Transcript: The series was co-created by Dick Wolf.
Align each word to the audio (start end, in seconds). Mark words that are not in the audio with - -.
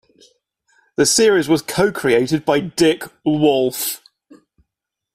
The 0.95 1.05
series 1.05 1.47
was 1.47 1.61
co-created 1.61 2.43
by 2.43 2.59
Dick 2.59 3.03
Wolf. 3.23 4.01